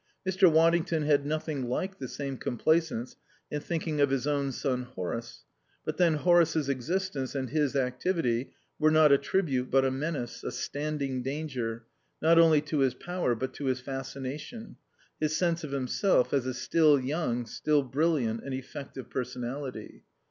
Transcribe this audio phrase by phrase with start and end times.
[0.27, 0.51] Mr.
[0.51, 3.17] Waddington had nothing like the same complacence
[3.51, 5.43] in thinking of his own son Horace;
[5.85, 10.51] but then Horace's existence and his activity were not a tribute but a menace, a
[10.51, 11.85] standing danger,
[12.19, 14.77] not only to his power but to his fascination,
[15.19, 20.05] his sense of himself as a still young, still brilliant and effective personality.